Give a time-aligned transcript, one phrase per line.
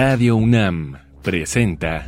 [0.00, 2.06] Radio UNAM presenta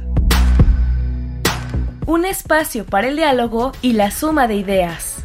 [2.07, 5.25] Un espacio para el diálogo y la suma de ideas.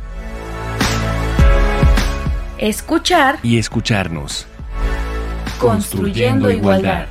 [2.57, 4.47] Escuchar y escucharnos.
[5.59, 7.05] Construyendo igualdad.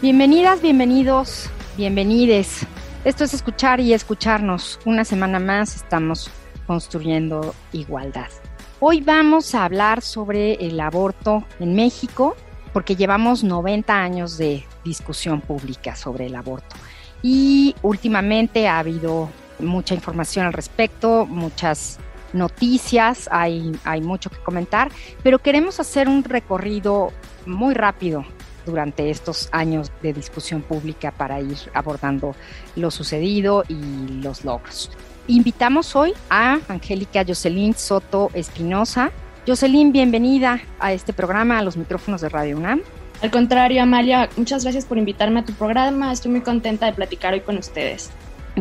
[0.00, 2.64] Bienvenidas, bienvenidos, bienvenides.
[3.04, 4.78] Esto es escuchar y escucharnos.
[4.84, 6.30] Una semana más estamos
[6.70, 8.28] construyendo igualdad.
[8.78, 12.36] Hoy vamos a hablar sobre el aborto en México
[12.72, 16.76] porque llevamos 90 años de discusión pública sobre el aborto
[17.24, 21.98] y últimamente ha habido mucha información al respecto, muchas
[22.32, 24.92] noticias, hay, hay mucho que comentar,
[25.24, 27.12] pero queremos hacer un recorrido
[27.46, 28.24] muy rápido
[28.64, 32.36] durante estos años de discusión pública para ir abordando
[32.76, 34.92] lo sucedido y los logros.
[35.30, 39.12] Invitamos hoy a Angélica Jocelyn Soto Espinosa.
[39.46, 42.80] Jocelyn, bienvenida a este programa, a los micrófonos de Radio UNAM.
[43.22, 46.10] Al contrario, Amalia, muchas gracias por invitarme a tu programa.
[46.10, 48.10] Estoy muy contenta de platicar hoy con ustedes.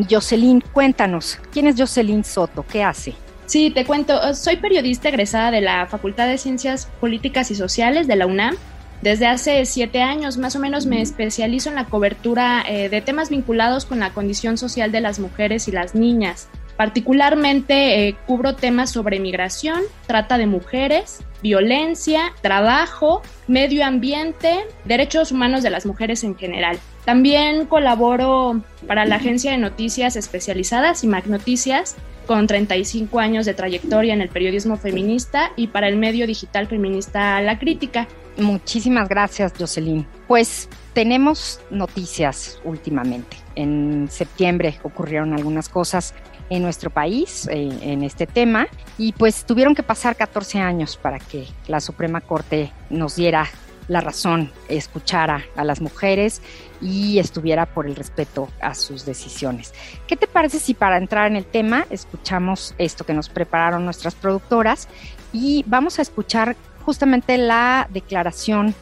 [0.08, 2.64] Jocelyn, cuéntanos, ¿quién es Jocelyn Soto?
[2.72, 3.16] ¿Qué hace?
[3.48, 8.16] Sí, te cuento, soy periodista egresada de la Facultad de Ciencias Políticas y Sociales de
[8.16, 8.56] la UNAM
[9.02, 13.30] desde hace siete años más o menos me especializo en la cobertura eh, de temas
[13.30, 16.50] vinculados con la condición social de las mujeres y las niñas.
[16.80, 25.62] Particularmente eh, cubro temas sobre migración, trata de mujeres, violencia, trabajo, medio ambiente, derechos humanos
[25.62, 26.80] de las mujeres en general.
[27.04, 34.14] También colaboro para la agencia de noticias especializadas IMAC Noticias con 35 años de trayectoria
[34.14, 38.08] en el periodismo feminista y para el medio digital feminista La Crítica.
[38.38, 40.08] Muchísimas gracias, Jocelyn.
[40.30, 43.36] Pues tenemos noticias últimamente.
[43.56, 46.14] En septiembre ocurrieron algunas cosas
[46.50, 51.48] en nuestro país en este tema y pues tuvieron que pasar 14 años para que
[51.68, 53.48] la Suprema Corte nos diera
[53.90, 56.42] la razón, escuchara a las mujeres
[56.80, 59.74] y estuviera por el respeto a sus decisiones.
[60.08, 64.16] ¿Qué te parece si para entrar en el tema escuchamos esto que nos prepararon nuestras
[64.16, 64.88] productoras
[65.34, 68.76] y vamos a escuchar justamente la declaración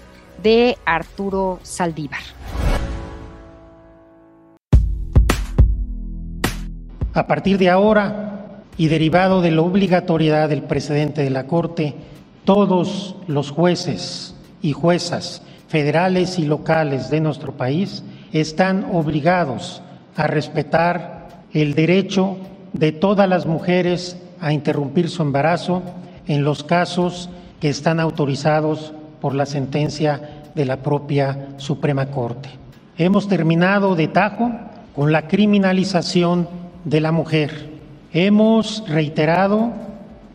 [0.44, 2.22] de Arturo Saldívar?
[7.18, 11.96] A partir de ahora y derivado de la obligatoriedad del presidente de la Corte,
[12.46, 19.82] todos los jueces y juezas federales y locales de nuestro país están obligados
[20.16, 22.38] a respetar el derecho
[22.74, 25.82] de todas las mujeres a interrumpir su embarazo
[26.28, 32.50] en los casos que están autorizados por la sentencia de la propia Suprema Corte.
[32.96, 34.52] Hemos terminado de tajo
[34.96, 37.70] con la criminalización de la mujer.
[38.14, 39.74] Hemos reiterado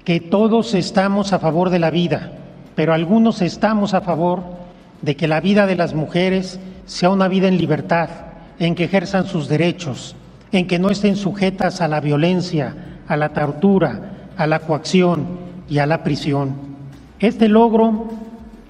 [0.04, 2.32] que todos estamos a favor de la vida,
[2.74, 4.42] pero algunos estamos a favor
[5.00, 8.10] de que la vida de las mujeres sea una vida en libertad,
[8.58, 10.14] en que ejerzan sus derechos,
[10.52, 12.74] en que no estén sujetas a la violencia,
[13.08, 15.26] a la tortura, a la coacción
[15.70, 16.54] y a la prisión.
[17.18, 18.10] Este logro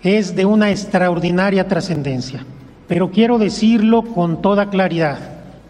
[0.04, 2.46] es de una extraordinaria trascendencia,
[2.86, 5.18] pero quiero decirlo con toda claridad,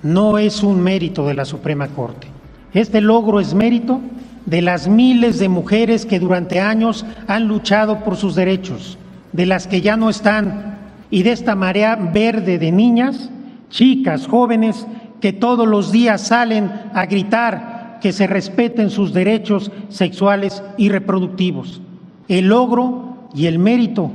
[0.03, 2.27] no es un mérito de la Suprema Corte.
[2.75, 4.01] Este logro es mérito
[4.47, 8.99] de las miles de mujeres que durante años han luchado por sus derechos,
[9.33, 10.79] de las que ya no están,
[11.11, 13.31] y de esta marea verde de niñas,
[13.69, 14.87] chicas, jóvenes,
[15.21, 21.81] que todos los días salen a gritar que se respeten sus derechos sexuales y reproductivos.
[22.27, 24.11] El logro y el mérito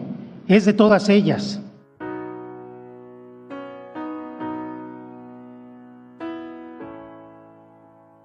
[0.47, 1.61] es de todas ellas.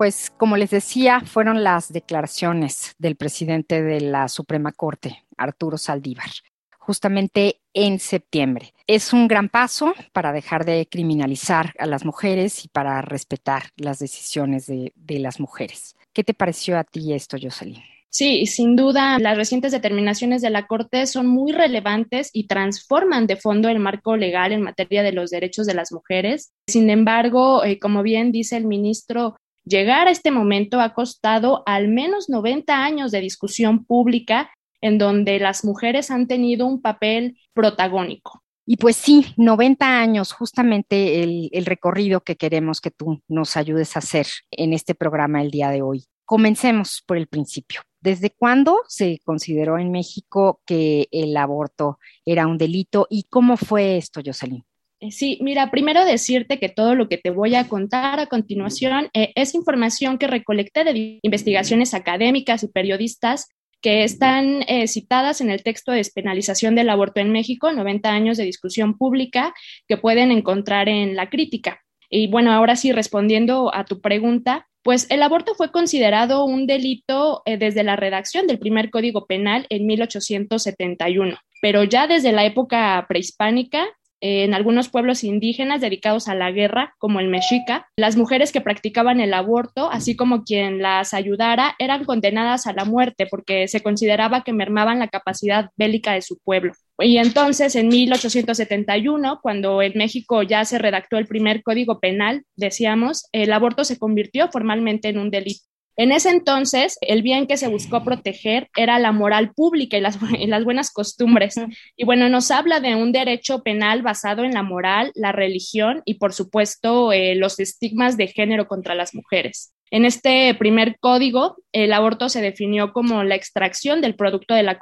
[0.03, 6.29] Pues como les decía, fueron las declaraciones del presidente de la Suprema Corte, Arturo Saldívar,
[6.77, 8.75] justamente en septiembre.
[8.89, 14.01] Es un gran paso para dejar de criminalizar a las mujeres y para respetar las
[14.01, 15.95] decisiones de, las mujeres.
[16.13, 17.81] ¿Qué te pareció a ti esto, Jocelyn?
[18.10, 23.37] Sí, sin duda, las recientes determinaciones de la Corte son muy relevantes y transforman de
[23.37, 26.53] fondo el marco legal en materia de los derechos de las mujeres.
[26.66, 31.88] Sin embargo, eh, como bien dice el ministro Llegar a este momento ha costado al
[31.88, 34.50] menos 90 años de discusión pública
[34.80, 38.42] en donde las mujeres han tenido un papel protagónico.
[38.66, 44.00] Y pues sí, 90 años, justamente el, recorrido que queremos que tú nos ayudes a
[44.00, 46.04] hacer en este programa el día de hoy.
[46.24, 47.82] Comencemos por el principio.
[48.00, 53.97] ¿Desde cuándo se consideró en México que el aborto era un delito y cómo fue
[53.97, 54.64] esto, Jocelyn?
[55.03, 59.09] Eh, sí, mira, primero decirte que todo lo que te voy a contar a continuación
[59.15, 63.49] eh, es información que recolecté de investigaciones académicas y periodistas
[63.81, 68.37] que están eh, citadas en el texto de despenalización del aborto en México, 90 años
[68.37, 69.53] de discusión pública,
[69.89, 71.81] que pueden encontrar en la crítica.
[72.09, 77.43] Y bueno, ahora sí, respondiendo a tu pregunta, pues el aborto fue considerado un delito
[77.45, 83.89] desde la redacción del primer Código Penal en 1871, pero ya desde la época prehispánica
[84.22, 89.21] en algunos pueblos indígenas dedicados a la guerra, como el Mexica, las mujeres que practicaban
[89.21, 94.45] el aborto, así como quien las ayudara, eran condenadas a la muerte porque se consideraba
[94.45, 96.72] que mermaban la capacidad bélica de su pueblo.
[97.01, 103.28] Y entonces, en 1871, cuando en México ya se redactó el primer código penal, decíamos,
[103.33, 105.72] el aborto se convirtió formalmente en un delito.
[105.97, 110.18] En ese entonces, el bien que se buscó proteger era la moral pública y las,
[110.65, 111.56] buenas costumbres.
[111.97, 116.15] Y bueno, nos habla de un derecho penal basado en la moral, la religión y,
[116.15, 119.74] por supuesto, eh, los estigmas de género contra las mujeres.
[119.91, 124.78] En este primer código, el aborto se definió como la extracción del producto de la,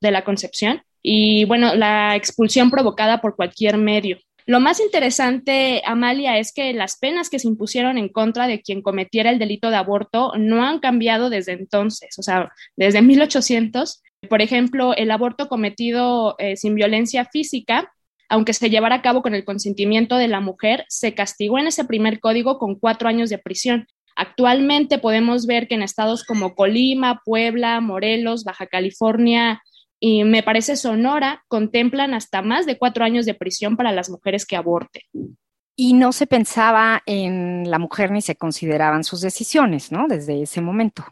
[0.00, 4.18] de la concepción y, bueno, la expulsión provocada por cualquier medio.
[4.50, 8.82] Lo más interesante, Amalia, es que las penas que se impusieron en contra de quien
[8.82, 14.02] cometiera el delito de aborto no han cambiado desde entonces, o sea, desde 1800.
[14.28, 17.92] Por ejemplo, el aborto cometido eh, sin violencia física,
[18.28, 21.84] aunque se llevara a cabo con el consentimiento de la mujer, se castigó en ese
[21.84, 23.86] primer código con cuatro años de prisión.
[24.16, 29.62] Actualmente podemos ver que en estados como Colima, Puebla, Morelos, Baja California,
[30.00, 34.46] y me parece Sonora, contemplan hasta más de cuatro años de prisión para las mujeres
[34.46, 35.02] que aborten.
[35.76, 40.08] Y no se pensaba en la mujer ni se consideraban sus decisiones, ¿no?
[40.08, 41.04] Desde ese momento.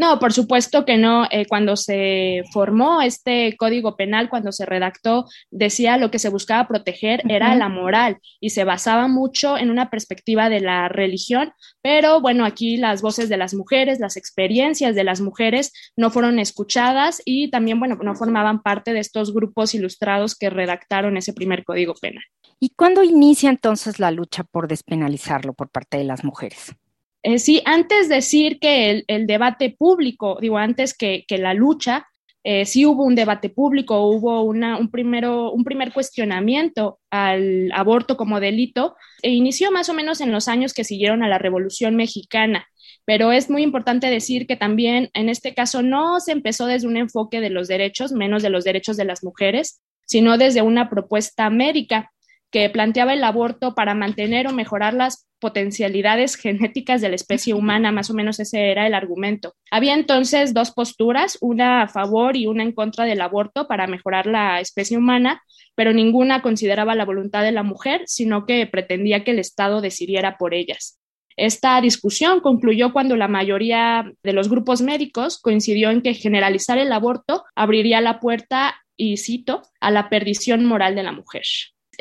[0.00, 1.26] No, por supuesto que no.
[1.30, 6.66] Eh, cuando se formó este código penal, cuando se redactó, decía lo que se buscaba
[6.66, 11.52] proteger era la moral y se basaba mucho en una perspectiva de la religión,
[11.82, 16.38] pero bueno, aquí las voces de las mujeres, las experiencias de las mujeres no fueron
[16.38, 21.62] escuchadas y también, bueno, no formaban parte de estos grupos ilustrados que redactaron ese primer
[21.62, 22.24] código penal.
[22.58, 26.74] ¿Y cuándo inicia entonces la lucha por despenalizarlo por parte de las mujeres?
[27.22, 32.06] Eh, sí, antes decir que el, debate público, digo, antes que, la lucha,
[32.44, 38.16] eh, sí hubo un debate público, hubo una, un, primero, un primer cuestionamiento al aborto
[38.16, 41.94] como delito, e inició más o menos en los años que siguieron a la Revolución
[41.94, 42.66] Mexicana.
[43.04, 46.96] Pero es muy importante decir que también en este caso no se empezó desde un
[46.96, 51.50] enfoque de los derechos, menos de los derechos de las mujeres, sino desde una propuesta
[51.50, 52.10] médica
[52.50, 57.92] que planteaba el aborto para mantener o mejorar las potencialidades genéticas de la especie humana,
[57.92, 59.54] más o menos ese era el argumento.
[59.70, 64.26] Había entonces dos posturas, una a favor y una en contra del aborto para mejorar
[64.26, 65.42] la especie humana,
[65.74, 70.36] pero ninguna consideraba la voluntad de la mujer, sino que pretendía que el Estado decidiera
[70.36, 70.98] por ellas.
[71.36, 76.92] Esta discusión concluyó cuando la mayoría de los grupos médicos coincidió en que generalizar el
[76.92, 81.44] aborto abriría la puerta, y cito, a la perdición moral de la mujer.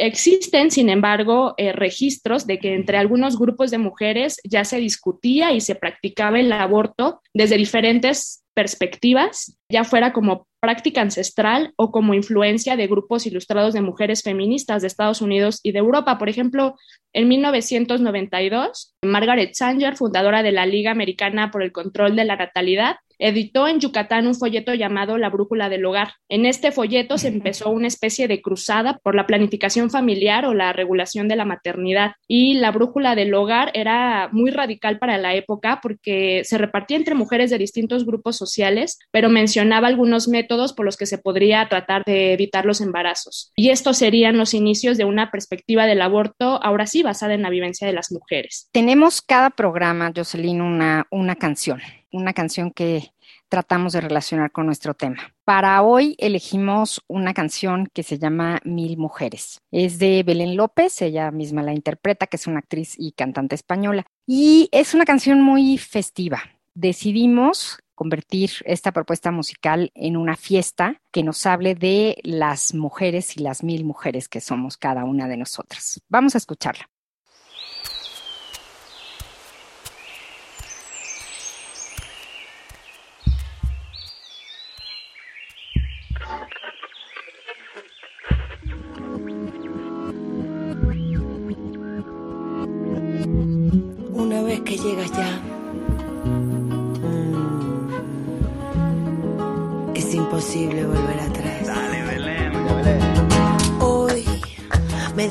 [0.02, 5.52] Existen, sin embargo, eh, registros de que entre algunos grupos de mujeres ya se discutía
[5.52, 12.14] y se practicaba el aborto desde diferentes perspectivas, ya fuera como práctica ancestral o como
[12.14, 16.18] influencia de grupos ilustrados de mujeres feministas de Estados Unidos y de Europa.
[16.18, 16.76] Por ejemplo,
[17.14, 22.98] en 1992, Margaret Sanger, fundadora de la Liga Americana por el Control de la Natalidad,
[23.20, 26.14] editó en Yucatán un folleto llamado La Brújula del Hogar.
[26.30, 30.72] En este folleto se empezó una especie de cruzada por la planificación familiar o la
[30.72, 32.14] regulación de la maternidad.
[32.28, 37.14] Y la Brújula del Hogar era muy radical para la época porque se repartía entre
[37.14, 42.04] mujeres de distintos grupos sociales, pero mencionaba algunos métodos por los que se podría tratar
[42.06, 43.52] de evitar los embarazos.
[43.56, 47.50] Y estos serían los inicios de una perspectiva del aborto, ahora sí basada en la
[47.50, 48.68] vivencia de las mujeres.
[48.72, 51.80] Tenemos cada programa, Jocelyn, una, una canción
[52.12, 53.14] una canción que
[53.50, 55.34] tratamos de relacionar con nuestro tema.
[55.44, 59.62] Para hoy elegimos una canción que se llama Mil Mujeres.
[59.72, 64.06] Es de Belén López, ella misma la interpreta, que es una actriz y cantante española.
[64.28, 66.42] Y es una canción muy festiva.
[66.76, 73.42] Decidimos convertir esta propuesta musical en una fiesta que nos hable de las mujeres y
[73.42, 76.02] las mil mujeres que somos cada una de nosotras.
[76.08, 76.90] Vamos a escucharla.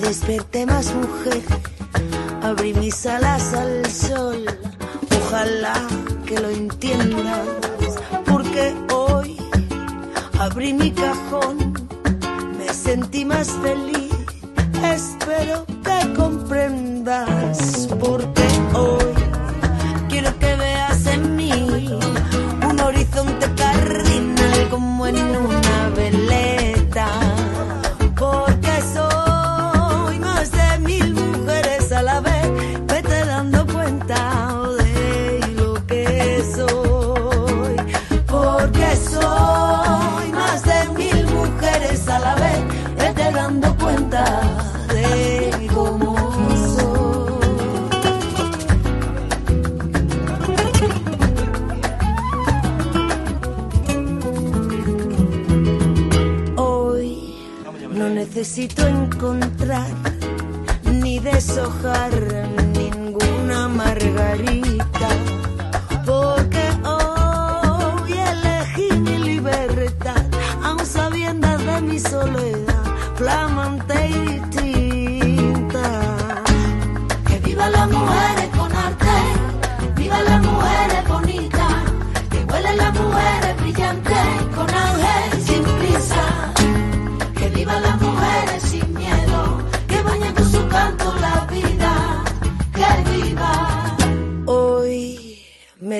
[0.09, 1.43] Me desperté más mujer,
[2.43, 4.43] abrí mis alas al sol.
[5.21, 5.75] Ojalá
[6.25, 7.47] que lo entiendas,
[8.25, 9.37] porque hoy
[10.39, 11.75] abrí mi cajón,
[12.57, 13.98] me sentí más feliz.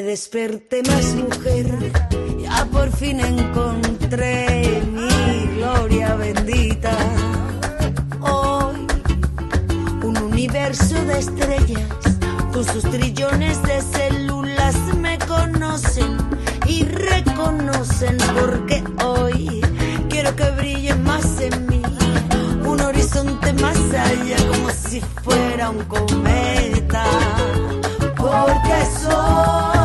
[0.09, 1.93] Desperté más mujer,
[2.41, 6.97] ya por fin encontré mi gloria bendita.
[8.23, 8.87] Hoy
[10.03, 11.83] un universo de estrellas
[12.55, 16.17] con sus trillones de células me conocen
[16.67, 19.61] y reconocen porque hoy
[20.09, 21.83] quiero que brille más en mí
[22.65, 27.05] un horizonte más allá como si fuera un cometa
[28.17, 29.78] porque soy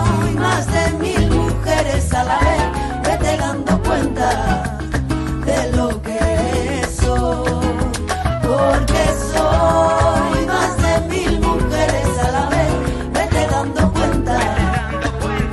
[2.24, 2.62] a la vez
[3.04, 4.80] vete dando cuenta
[5.46, 7.50] de lo que soy
[8.42, 12.72] porque soy más de mil mujeres a la vez
[13.14, 14.38] vete dando cuenta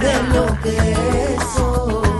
[0.04, 2.10] de lo que soy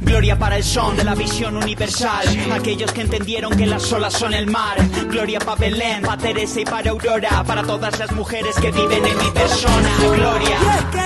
[0.00, 2.26] Gloria para el son de la visión universal.
[2.52, 4.76] Aquellos que entendieron que las olas son el mar.
[5.08, 7.42] Gloria para Belén, para Teresa y para Aurora.
[7.44, 9.90] Para todas las mujeres que viven en mi persona.
[10.14, 11.01] Gloria.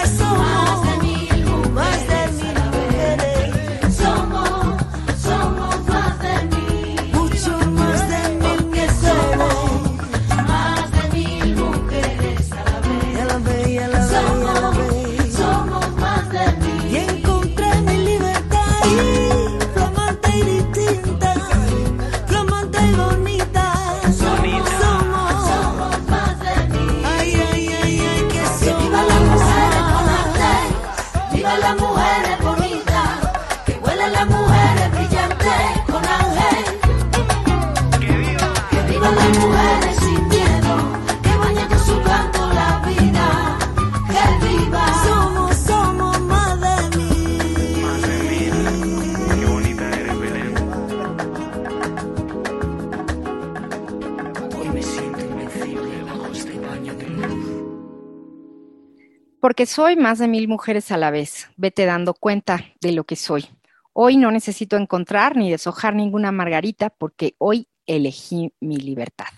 [59.46, 61.48] Porque soy más de mil mujeres a la vez.
[61.56, 63.44] Vete dando cuenta de lo que soy.
[63.92, 69.28] Hoy no necesito encontrar ni deshojar ninguna margarita porque hoy elegí mi libertad.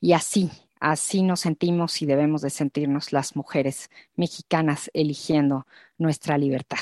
[0.00, 5.66] Y así, así nos sentimos y debemos de sentirnos las mujeres mexicanas eligiendo
[5.98, 6.78] nuestra libertad.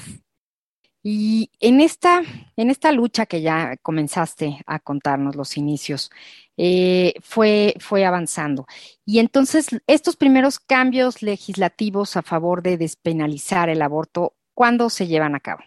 [1.03, 2.23] Y en esta,
[2.57, 6.11] en esta lucha que ya comenzaste a contarnos los inicios,
[6.57, 8.67] eh, fue, fue avanzando.
[9.07, 15.35] Y entonces estos primeros cambios legislativos a favor de despenalizar el aborto, ¿cuándo se llevan
[15.35, 15.63] a cabo?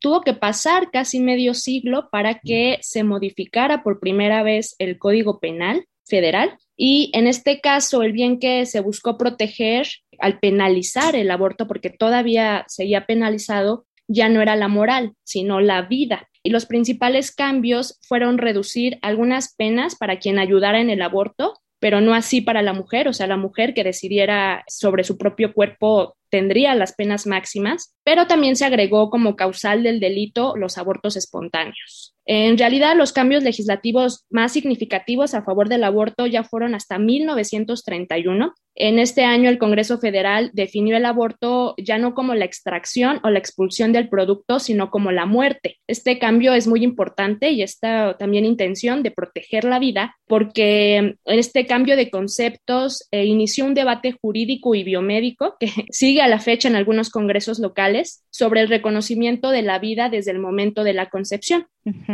[0.00, 5.40] tuvo que pasar casi medio siglo para que se modificara por primera vez el Código
[5.40, 9.88] Penal federal y en este caso el bien que se buscó proteger
[10.20, 15.82] al penalizar el aborto porque todavía seguía penalizado ya no era la moral, sino la
[15.82, 16.28] vida.
[16.42, 22.00] Y los principales cambios fueron reducir algunas penas para quien ayudara en el aborto, pero
[22.00, 26.16] no así para la mujer, o sea, la mujer que decidiera sobre su propio cuerpo
[26.30, 32.14] tendría las penas máximas, pero también se agregó como causal del delito los abortos espontáneos.
[32.26, 38.52] En realidad, los cambios legislativos más significativos a favor del aborto ya fueron hasta 1931.
[38.80, 43.30] En este año, el Congreso Federal definió el aborto ya no como la extracción o
[43.30, 45.78] la expulsión del producto, sino como la muerte.
[45.88, 51.66] Este cambio es muy importante y esta también intención de proteger la vida, porque este
[51.66, 56.68] cambio de conceptos eh, inició un debate jurídico y biomédico que sigue a la fecha
[56.68, 61.10] en algunos congresos locales sobre el reconocimiento de la vida desde el momento de la
[61.10, 61.66] concepción.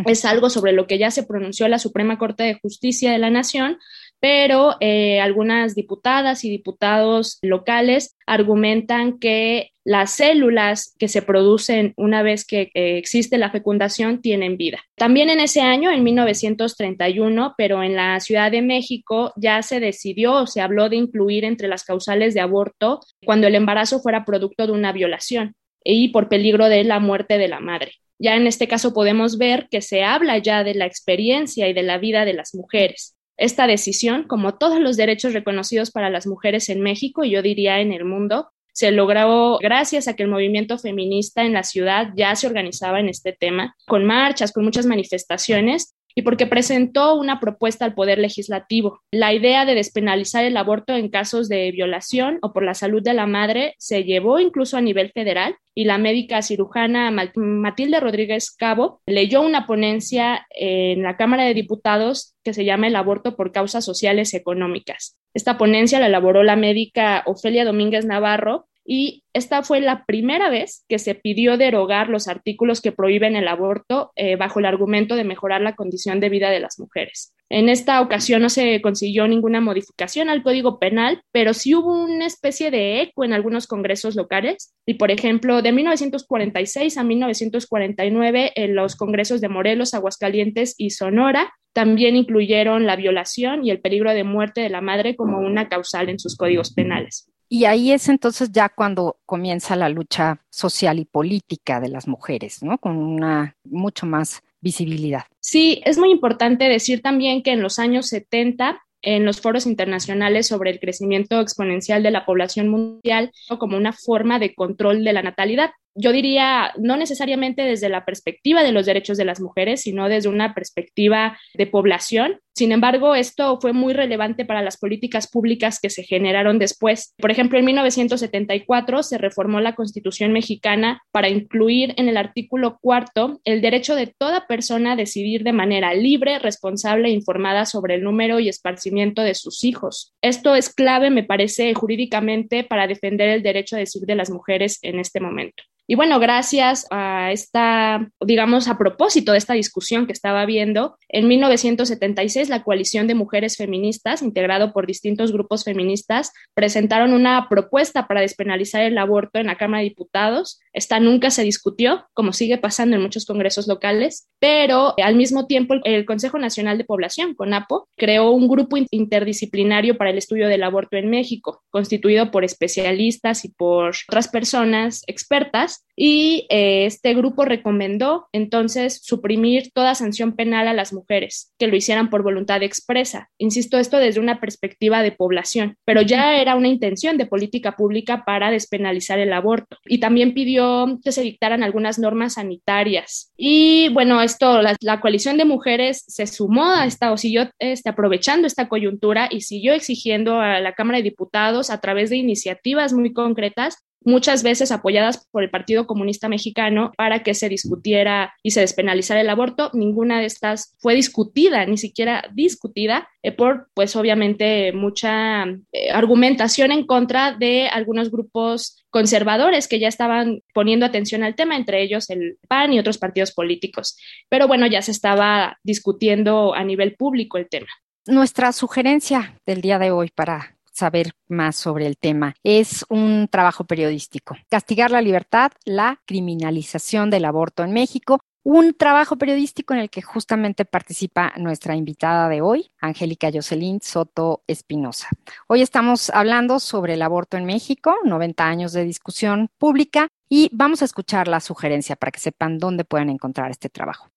[0.06, 3.30] Es algo sobre lo que ya se pronunció la Suprema Corte de Justicia de la
[3.30, 3.78] Nación,
[4.24, 12.22] pero eh, algunas diputadas y diputados locales argumentan que las células que se producen una
[12.22, 14.80] vez que eh, existe la fecundación tienen vida.
[14.96, 20.32] También en ese año, en 1931, pero en la Ciudad de México ya se decidió
[20.32, 24.66] o se habló de incluir entre las causales de aborto cuando el embarazo fuera producto
[24.66, 25.54] de una violación
[25.84, 27.92] y por peligro de la muerte de la madre.
[28.18, 31.82] Ya en este caso podemos ver que se habla ya de la experiencia y de
[31.82, 33.13] la vida de las mujeres.
[33.36, 37.80] Esta decisión, como todos los derechos reconocidos para las mujeres en México y yo diría
[37.80, 42.34] en el mundo, se logró gracias a que el movimiento feminista en la ciudad ya
[42.34, 47.84] se organizaba en este tema, con marchas, con muchas manifestaciones y porque presentó una propuesta
[47.84, 49.00] al Poder Legislativo.
[49.10, 53.14] La idea de despenalizar el aborto en casos de violación o por la salud de
[53.14, 59.00] la madre se llevó incluso a nivel federal y la médica cirujana Matilde Rodríguez Cabo
[59.06, 63.84] leyó una ponencia en la Cámara de Diputados que se llama El aborto por causas
[63.84, 65.16] sociales económicas.
[65.34, 70.84] Esta ponencia la elaboró la médica Ofelia Domínguez Navarro y esta fue la primera vez
[70.88, 75.24] que se pidió derogar los artículos que prohíben el aborto eh, bajo el argumento de
[75.24, 77.34] mejorar la condición de vida de las mujeres.
[77.50, 82.26] En esta ocasión no se consiguió ninguna modificación al Código Penal, pero sí hubo una
[82.26, 84.74] especie de eco en algunos congresos locales.
[84.86, 91.52] Y, por ejemplo, de 1946 a 1949, en los congresos de Morelos, Aguascalientes y Sonora,
[91.74, 96.08] también incluyeron la violación y el peligro de muerte de la madre como una causal
[96.08, 97.28] en sus códigos penales.
[97.48, 102.62] Y ahí es entonces ya cuando comienza la lucha social y política de las mujeres,
[102.62, 102.78] ¿no?
[102.78, 105.24] Con una mucho más visibilidad.
[105.40, 110.46] Sí, es muy importante decir también que en los años 70 en los foros internacionales
[110.46, 115.22] sobre el crecimiento exponencial de la población mundial como una forma de control de la
[115.22, 120.08] natalidad yo diría, no necesariamente desde la perspectiva de los derechos de las mujeres, sino
[120.08, 122.40] desde una perspectiva de población.
[122.56, 127.12] Sin embargo, esto fue muy relevante para las políticas públicas que se generaron después.
[127.18, 133.40] Por ejemplo, en 1974 se reformó la Constitución mexicana para incluir en el artículo cuarto
[133.44, 138.04] el derecho de toda persona a decidir de manera libre, responsable e informada sobre el
[138.04, 140.14] número y esparcimiento de sus hijos.
[140.22, 144.78] Esto es clave, me parece, jurídicamente para defender el derecho a decidir de las mujeres
[144.82, 145.64] en este momento.
[145.86, 151.28] Y bueno, gracias a esta, digamos, a propósito de esta discusión que estaba viendo, en
[151.28, 158.22] 1976 la coalición de mujeres feministas, integrado por distintos grupos feministas, presentaron una propuesta para
[158.22, 160.58] despenalizar el aborto en la Cámara de Diputados.
[160.72, 165.74] Esta nunca se discutió, como sigue pasando en muchos congresos locales, pero al mismo tiempo
[165.84, 170.96] el Consejo Nacional de Población, CONAPO, creó un grupo interdisciplinario para el estudio del aborto
[170.96, 178.26] en México, constituido por especialistas y por otras personas expertas y eh, este grupo recomendó
[178.32, 183.30] entonces suprimir toda sanción penal a las mujeres que lo hicieran por voluntad expresa.
[183.38, 188.24] Insisto, esto desde una perspectiva de población, pero ya era una intención de política pública
[188.24, 189.78] para despenalizar el aborto.
[189.86, 193.32] Y también pidió que se dictaran algunas normas sanitarias.
[193.36, 197.90] Y bueno, esto, la, la coalición de mujeres se sumó a esta o siguió este,
[197.90, 202.92] aprovechando esta coyuntura y siguió exigiendo a la Cámara de Diputados a través de iniciativas
[202.92, 208.52] muy concretas muchas veces apoyadas por el Partido Comunista Mexicano para que se discutiera y
[208.52, 209.70] se despenalizara el aborto.
[209.72, 216.70] Ninguna de estas fue discutida, ni siquiera discutida, eh, por pues obviamente mucha eh, argumentación
[216.70, 222.10] en contra de algunos grupos conservadores que ya estaban poniendo atención al tema, entre ellos
[222.10, 223.96] el PAN y otros partidos políticos.
[224.28, 227.66] Pero bueno, ya se estaba discutiendo a nivel público el tema.
[228.06, 232.34] Nuestra sugerencia del día de hoy para saber más sobre el tema.
[232.42, 234.36] Es un trabajo periodístico.
[234.50, 238.20] Castigar la libertad, la criminalización del aborto en México.
[238.42, 244.42] Un trabajo periodístico en el que justamente participa nuestra invitada de hoy, Angélica Jocelyn Soto
[244.46, 245.08] Espinosa.
[245.46, 250.82] Hoy estamos hablando sobre el aborto en México, 90 años de discusión pública, y vamos
[250.82, 254.08] a escuchar la sugerencia para que sepan dónde pueden encontrar este trabajo.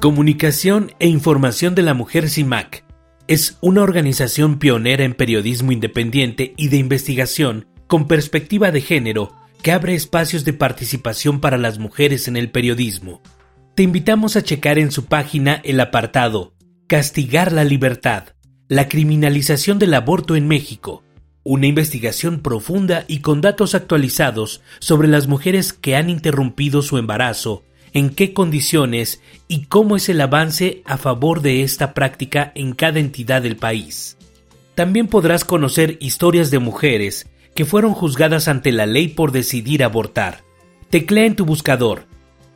[0.00, 2.84] Comunicación e Información de la Mujer CIMAC
[3.28, 9.72] es una organización pionera en periodismo independiente y de investigación con perspectiva de género que
[9.72, 13.20] abre espacios de participación para las mujeres en el periodismo.
[13.74, 16.54] Te invitamos a checar en su página el apartado
[16.86, 18.28] Castigar la libertad,
[18.68, 21.04] la criminalización del aborto en México,
[21.44, 27.64] una investigación profunda y con datos actualizados sobre las mujeres que han interrumpido su embarazo,
[27.92, 33.00] en qué condiciones y cómo es el avance a favor de esta práctica en cada
[33.00, 34.16] entidad del país.
[34.74, 40.42] También podrás conocer historias de mujeres que fueron juzgadas ante la ley por decidir abortar.
[40.88, 42.06] Teclea en tu buscador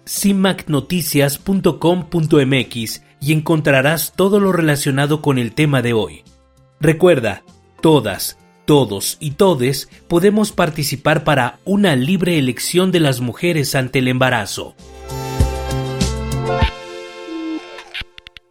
[0.06, 6.22] cimacnoticias.com.mx y encontrarás todo lo relacionado con el tema de hoy.
[6.80, 7.42] Recuerda,
[7.80, 14.08] todas, todos y todes podemos participar para una libre elección de las mujeres ante el
[14.08, 14.74] embarazo.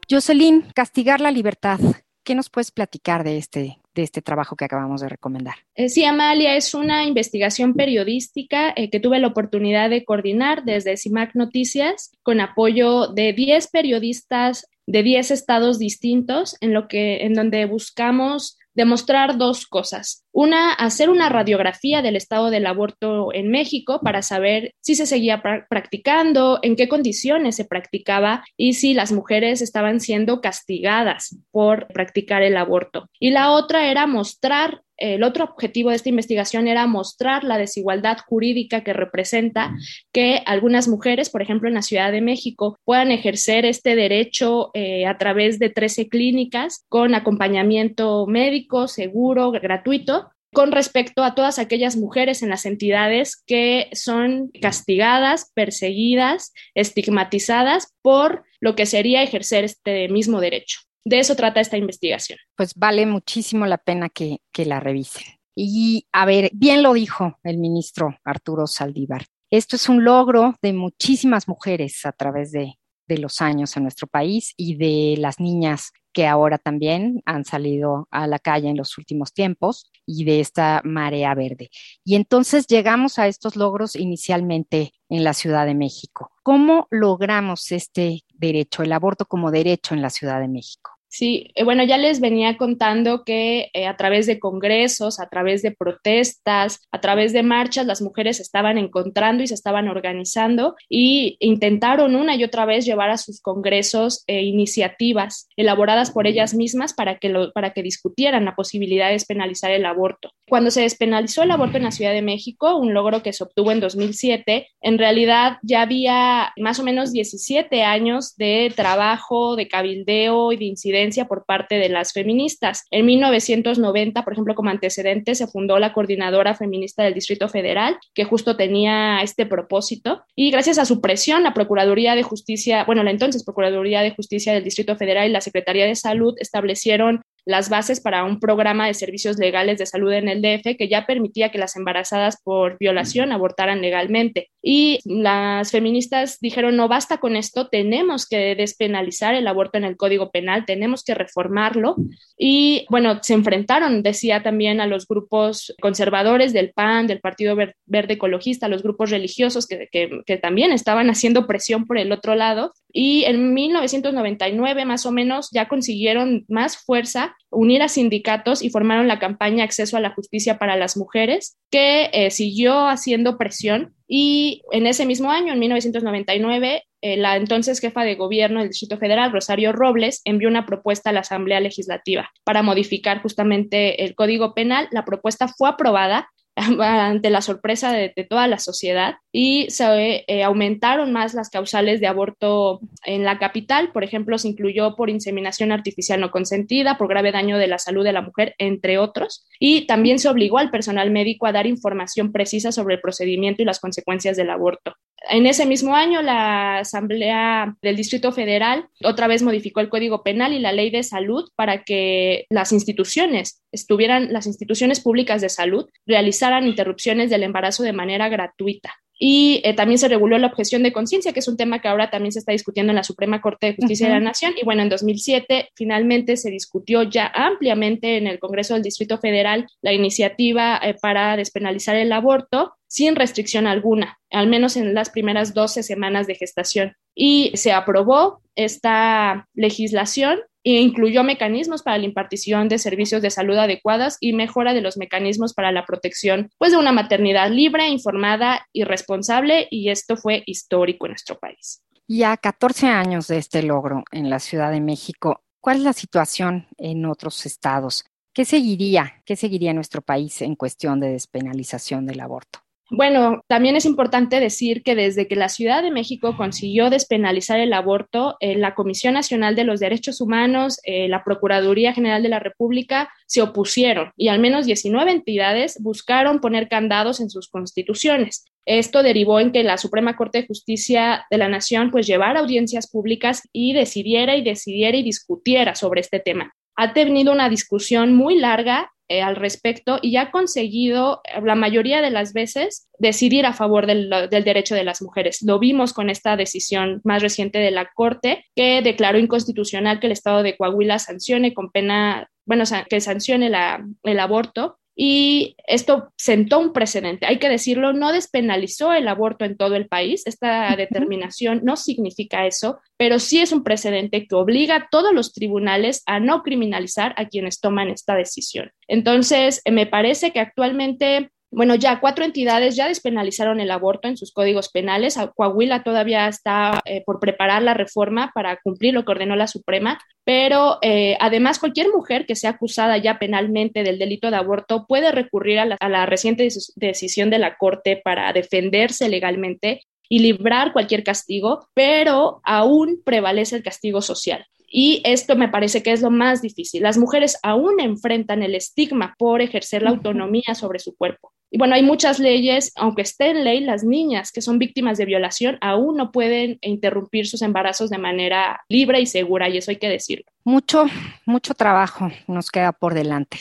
[0.10, 1.80] Jocelyn, castigar la libertad.
[2.24, 5.56] ¿Qué nos puedes platicar de este, de este trabajo que acabamos de recomendar?
[5.76, 10.96] Eh, sí, Amalia, es una investigación periodística eh, que tuve la oportunidad de coordinar desde
[10.96, 17.34] CIMAC Noticias con apoyo de 10 periodistas de 10 estados distintos en lo que en
[17.34, 20.26] donde buscamos demostrar dos cosas.
[20.32, 25.42] Una, hacer una radiografía del estado del aborto en México para saber si se seguía
[25.42, 31.88] pra practicando, en qué condiciones se practicaba y si las mujeres estaban siendo castigadas por
[31.88, 33.10] practicar el aborto.
[33.20, 38.18] Y la otra era mostrar el otro objetivo de esta investigación era mostrar la desigualdad
[38.26, 39.76] jurídica que representa
[40.14, 45.06] que algunas mujeres, por ejemplo, en la Ciudad de México, puedan ejercer este derecho eh,
[45.06, 51.98] a través de 13 clínicas con acompañamiento médico, seguro, gratuito, con respecto a todas aquellas
[51.98, 60.08] mujeres en las entidades que son castigadas, perseguidas, estigmatizadas por lo que sería ejercer este
[60.08, 60.80] mismo derecho.
[61.06, 62.40] De eso trata esta investigación.
[62.56, 65.24] Pues vale muchísimo la pena que, que la revisen.
[65.56, 69.26] Y a ver, bien lo dijo el ministro Arturo Saldívar.
[69.52, 74.08] Esto es un logro de muchísimas mujeres a través de, de los años en nuestro
[74.08, 78.98] país y de las niñas que ahora también han salido a la calle en los
[78.98, 81.70] últimos tiempos y de esta marea verde.
[82.06, 86.32] Y entonces llegamos a estos logros inicialmente en la Ciudad de México.
[86.44, 90.92] ¿Cómo logramos este derecho, el aborto como derecho en la Ciudad de México?
[91.14, 95.62] Sí, eh, bueno, ya les venía contando que eh, a través de congresos, a través
[95.62, 101.38] de protestas, a través de marchas, las mujeres estaban encontrando y se estaban organizando y
[101.40, 106.96] intentaron una y otra vez llevar a sus congresos eh, iniciativas elaboradas por ellas mismas
[106.96, 110.32] para que, para que discutieran la posibilidad de despenalizar el aborto.
[110.50, 113.72] Cuando se despenalizó el aborto en la Ciudad de México, un logro que se obtuvo
[113.72, 120.52] en 2007, en realidad ya había más o menos 17 años de trabajo, de cabildeo
[120.52, 122.86] y de incidencia por parte de las feministas.
[122.92, 128.24] En 1990, por ejemplo, como antecedente, se fundó la Coordinadora Feminista del Distrito Federal, que
[128.24, 130.24] justo tenía este propósito.
[130.36, 134.54] Y gracias a su presión, la Procuraduría de Justicia, bueno, la entonces Procuraduría de Justicia
[134.54, 138.94] del Distrito Federal y la Secretaría de Salud establecieron las bases para un programa de
[138.94, 143.32] servicios legales de salud en el DF que ya permitía que las embarazadas por violación
[143.32, 144.50] abortaran legalmente.
[144.62, 149.98] Y las feministas dijeron, no basta con esto, tenemos que despenalizar el aborto en el
[149.98, 151.96] Código Penal, tenemos que reformarlo.
[152.38, 158.14] Y bueno, se enfrentaron, decía también, a los grupos conservadores del PAN, del Partido Verde
[158.14, 162.36] Ecologista, a los grupos religiosos que, que, que también estaban haciendo presión por el otro
[162.36, 162.74] lado.
[162.94, 169.08] Y en 1999 más o menos ya consiguieron más fuerza, unir a sindicatos y formaron
[169.08, 173.94] la campaña Acceso a la Justicia para las Mujeres, que eh, siguió haciendo presión.
[174.08, 178.98] Y en ese mismo año, en 1999, eh, la entonces jefa de gobierno del Distrito
[178.98, 184.54] Federal, Rosario Robles, envió una propuesta a la Asamblea Legislativa para modificar justamente el Código
[184.54, 184.88] Penal.
[184.92, 186.30] La propuesta fue aprobada
[186.80, 192.08] ante la sorpresa de, toda la sociedad y se eh, aumentaron más las causales de
[192.08, 193.92] aborto en la capital.
[193.92, 198.04] Por ejemplo, se incluyó por inseminación artificial no consentida, por grave daño de la salud
[198.04, 199.48] de la mujer, entre otros.
[199.60, 203.66] Y también se obligó al personal médico a dar información precisa sobre el procedimiento y
[203.66, 204.94] las consecuencias del aborto.
[205.30, 210.54] En ese mismo año, la Asamblea del Distrito Federal otra vez modificó el Código Penal
[210.54, 215.90] y la Ley de Salud para que las instituciones estuvieran, las instituciones públicas de salud
[216.06, 218.94] realizaran interrupciones del embarazo de manera gratuita.
[219.18, 222.10] Y eh, también se reguló la objeción de conciencia, que es un tema que ahora
[222.10, 224.14] también se está discutiendo en la Suprema Corte de Justicia uh -huh.
[224.14, 224.54] de la Nación.
[224.60, 229.68] Y bueno, en 2007 finalmente se discutió ya ampliamente en el Congreso del Distrito Federal
[229.82, 235.56] la iniciativa eh, para despenalizar el aborto sin restricción alguna, al menos en las primeras
[235.56, 236.96] 12 semanas de gestación.
[237.16, 243.58] Y se aprobó esta legislación e incluyó mecanismos para la impartición de servicios de salud
[243.58, 248.68] adecuadas y mejora de los mecanismos para la protección pues, de una maternidad libre, informada
[248.72, 251.82] y responsable, y esto fue histórico en nuestro país.
[252.08, 255.94] Y a 14 años de este logro en la Ciudad de México, ¿cuál es la
[255.94, 258.06] situación en otros estados?
[258.36, 259.24] ¿Qué seguiría?
[259.26, 262.63] ¿Qué seguiría nuestro país en cuestión de despenalización del aborto?
[262.96, 267.74] Bueno, también es importante decir que desde que la Ciudad de México consiguió despenalizar el
[267.74, 272.38] aborto, eh, la Comisión Nacional de los Derechos Humanos, eh, la Procuraduría General de la
[272.38, 278.46] República se opusieron y al menos 19 entidades buscaron poner candados en sus constituciones.
[278.64, 282.88] Esto derivó en que la Suprema Corte de Justicia de la Nación pues llevara audiencias
[282.88, 288.40] públicas y decidiera y decidiera y discutiera sobre este tema ha tenido una discusión muy
[288.40, 293.54] larga eh, al respecto y ha conseguido eh, la mayoría de las veces decidir a
[293.54, 295.42] favor del, del, derecho de las mujeres.
[295.42, 300.14] Lo vimos con esta decisión más reciente de la Corte que declaró inconstitucional que el
[300.14, 306.60] Estado de Coahuila sancione con pena, bueno, que sancione la, el aborto y esto sentó
[306.60, 307.26] un precedente.
[307.26, 310.24] Hay que decirlo, no despenalizó el aborto en todo el país.
[310.26, 315.34] Esta determinación no significa eso, pero sí es un precedente que obliga a todos los
[315.34, 318.72] tribunales a no criminalizar a quienes toman esta decisión.
[318.88, 324.32] Entonces, me parece que actualmente bueno, ya cuatro entidades ya despenalizaron el aborto en sus
[324.32, 325.18] códigos penales.
[325.36, 330.00] Coahuila todavía está eh, por preparar la reforma para cumplir lo que ordenó la Suprema,
[330.24, 335.12] pero eh, además cualquier mujer que sea acusada ya penalmente del delito de aborto puede
[335.12, 341.04] recurrir a a la reciente decisión de la Corte para defenderse legalmente y librar cualquier
[341.04, 344.46] castigo, pero aún prevalece el castigo social.
[344.76, 346.82] Y esto me parece que es lo más difícil.
[346.82, 351.32] Las mujeres aún enfrentan el estigma por ejercer la autonomía sobre su cuerpo.
[351.52, 355.06] Y bueno, hay muchas leyes, aunque esté en ley, las niñas que son víctimas de
[355.06, 359.78] violación aún no pueden interrumpir sus embarazos de manera libre y segura, y eso hay
[359.78, 360.26] que decirlo.
[360.44, 360.86] Mucho,
[361.28, 363.38] mucho trabajo nos queda por delante,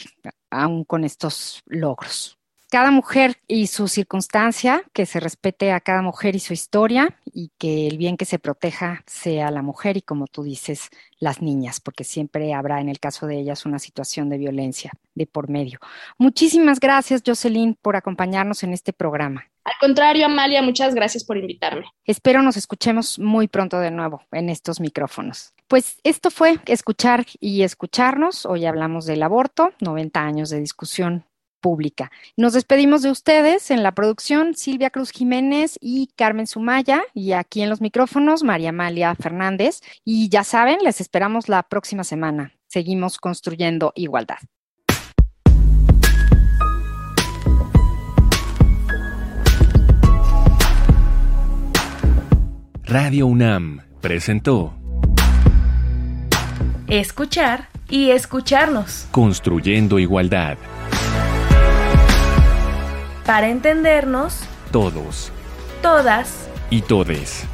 [0.51, 2.37] aún con estos logros
[2.73, 7.51] cada mujer y su circunstancia, que se respete a cada mujer y su historia y
[7.59, 11.81] que el bien que se proteja sea la mujer y como tú dices, las niñas,
[11.81, 15.81] porque siempre habrá en el caso de ellas una situación de violencia de por medio.
[16.17, 19.45] Muchísimas gracias, Jocelyn, por acompañarnos en este programa.
[19.65, 21.85] Al contrario, Amalia, muchas gracias por invitarme.
[22.07, 25.53] Espero nos escuchemos muy pronto de nuevo en estos micrófonos.
[25.69, 28.47] Pues esto fue escuchar y escucharnos.
[28.47, 31.27] Hoy hablamos del aborto, 90 años de discusión
[31.63, 32.11] pública.
[32.37, 37.63] Nos despedimos de ustedes en la producción Silvia Cruz Jiménez y Carmen Sumaya y aquí
[37.63, 39.81] en los micrófonos María Amalia Fernández.
[40.05, 42.53] Y ya saben, les esperamos la próxima semana.
[42.67, 44.39] Seguimos construyendo igualdad.
[52.85, 54.75] Radio UNAM presentó
[56.89, 59.07] Escuchar y escucharnos.
[59.13, 60.59] Construyendo igualdad.
[63.25, 65.33] Para entendernos, Todos
[65.83, 67.45] todas y todes.